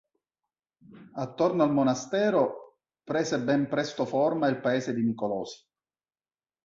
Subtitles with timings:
[1.25, 5.63] Attorno al monastero prese ben presto forma il paese di Nicolosi.